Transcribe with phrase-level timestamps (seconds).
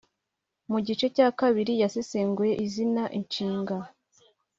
[0.71, 3.75] mu gice cya kabiri yasesenguye izina, inshinga,